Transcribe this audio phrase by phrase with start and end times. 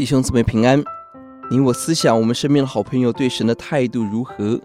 [0.00, 0.82] 弟兄姊妹平安，
[1.50, 4.58] 你我思想，我们身边的好朋友对神的态度如何？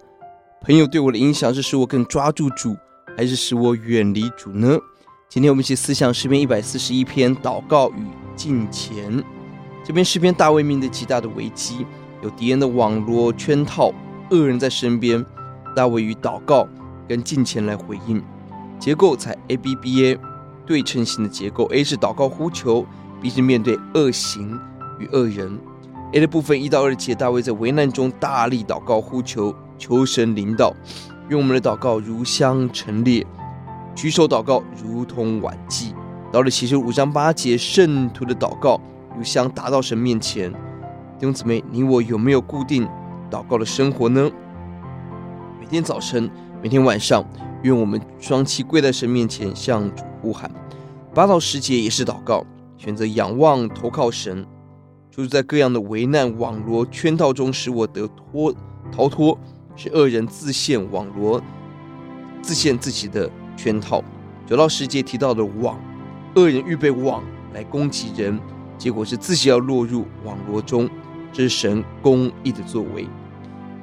[0.62, 2.74] 朋友对我的影响是使我更抓住主，
[3.17, 4.79] 还是使我远离主呢？
[5.28, 9.21] 今天我们一起思想诗篇一百四十一篇祷告与敬虔。
[9.84, 11.86] 这篇诗篇大卫面对极大的危机，
[12.22, 13.92] 有敌人的网络圈套，
[14.31, 15.24] 恶人在身边。
[15.76, 16.66] 大卫与祷告
[17.09, 18.23] 跟敬虔来回应，
[18.80, 20.17] 结构采 A B B A
[20.66, 22.88] 对称型的结构，A 是祷告呼求
[23.22, 24.58] ，B 是面对恶行。
[24.99, 25.59] 与恶人
[26.13, 30.73] ，A 的部分一到二节，大卫在危难中大力祷告呼求，求神领导，
[31.30, 33.26] 愿我们的祷告如香陈列，
[33.95, 35.94] 举手祷告如同晚祭。
[36.31, 38.80] 到了启示五章八节，圣徒的祷告
[39.16, 40.52] 如香达到神面前。
[41.17, 42.86] 弟兄姊妹，你我有没有固定
[43.31, 44.30] 祷告的生活呢？
[45.59, 46.30] 每天早晨，
[46.62, 47.23] 每天晚上，
[47.64, 50.52] 愿我们双膝跪在神面前，向主呼喊。
[51.14, 52.45] 八到十节也是祷告，
[52.78, 54.45] 选择仰望投靠神。
[55.16, 58.53] 就是在各样的危难网罗圈套中，使我得脱
[58.91, 59.39] 逃脱，
[59.77, 61.41] 是恶人自陷网罗，
[62.41, 64.03] 自陷自己的圈套。
[64.45, 65.80] 九到十节提到的网，
[66.35, 68.38] 恶人预备网来攻击人，
[68.77, 70.89] 结果是自己要落入网罗中，
[71.31, 73.07] 这是神公义的作为。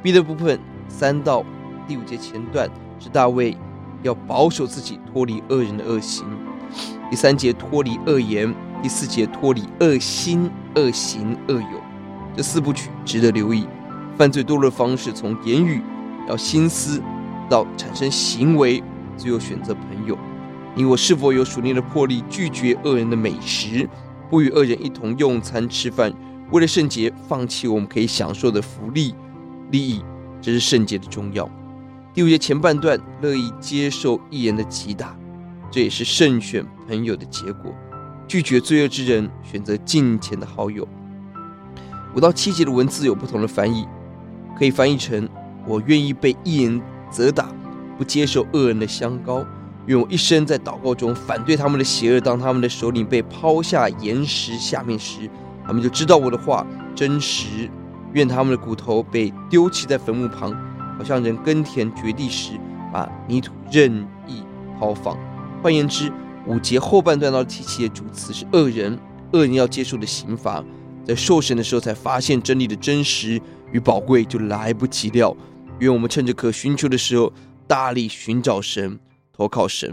[0.03, 1.43] B 的部分三到
[1.89, 3.57] 第五节前段是大卫
[4.03, 6.27] 要保守自己脱离恶人的恶行，
[7.09, 8.55] 第三节脱离恶言。
[8.83, 11.81] 第四节脱离恶心、恶行、恶友，
[12.37, 13.67] 这四部曲值得留意。
[14.17, 15.81] 犯罪堕落的方式，从言语
[16.29, 17.03] 到心思，
[17.49, 18.83] 到产生行为，
[19.17, 20.19] 最后选择朋友。
[20.75, 23.89] 你我是否有属灵的魄力，拒绝恶人的美食，
[24.31, 26.13] 不与恶人一同用餐吃饭，
[26.51, 29.15] 为了圣洁，放弃我们可以享受的福利
[29.71, 30.03] 利益，
[30.41, 31.49] 这是圣洁的重要。
[32.15, 35.17] 第五节前半段，乐意接受义人的击打，
[35.71, 37.75] 这也是慎选朋友的结果。
[38.33, 40.89] 拒绝罪恶之人，选择敬虔的好友。
[42.15, 43.87] 五到七节的文字有不同的翻译，
[44.59, 45.29] 可以翻译成：
[45.67, 46.81] 我愿意被一人
[47.11, 47.51] 责打，
[47.99, 49.45] 不接受恶人的香膏。
[49.85, 52.19] 愿我一生在祷告中反对他们的邪恶。
[52.23, 55.29] 当他们的首领被抛下岩石下面时，
[55.67, 57.69] 他们就知道我的话真实。
[58.15, 60.57] 愿他们的骨头被丢弃在坟墓旁，
[60.97, 62.53] 好像人耕田掘地时，
[62.91, 64.43] 把泥土任意
[64.79, 65.19] 抛放。
[65.63, 66.11] 换言之，
[66.47, 68.99] 五节后半段到提起的主词是恶人，
[69.33, 70.65] 恶人要接受的刑罚，
[71.05, 75.37] 在受审的时候才发现真理的真实与宝贵，就来不及了。
[75.79, 77.33] 愿我们趁着可寻求的时候，
[77.67, 78.99] 大力寻找神，
[79.33, 79.91] 投靠神。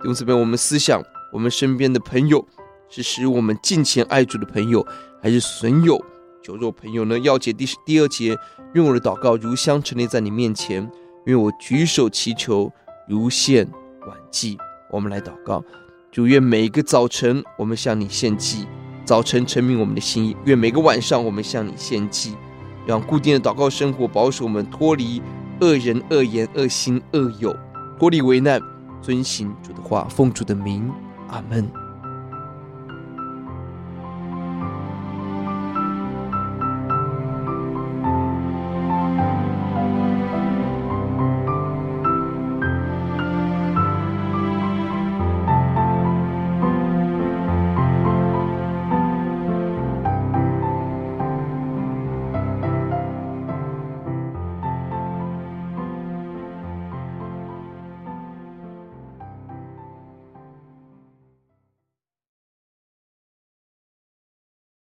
[0.00, 1.02] 弟兄姊妹，我们思想，
[1.32, 2.46] 我们身边的朋友
[2.88, 4.86] 是使我们敬虔爱主的朋友，
[5.22, 6.04] 还是损友
[6.42, 7.18] 酒肉朋友呢？
[7.20, 8.36] 要解第第二节，
[8.74, 10.90] 愿我的祷告如香陈列在你面前，
[11.24, 12.70] 愿我举手祈求
[13.08, 13.66] 如献
[14.06, 14.58] 晚祭。
[14.90, 15.64] 我们来祷告。
[16.14, 18.68] 主，愿每个早晨我们向你献祭，
[19.04, 22.36] 早晨陈明我们的心意；愿每个晚上我们向你献祭，
[22.86, 25.20] 让固定的祷告生活保守我们脱离
[25.60, 27.52] 恶人、恶言、恶心、恶友，
[27.98, 28.62] 脱离危难，
[29.02, 30.88] 遵行主的话，奉主的名，
[31.30, 31.83] 阿门。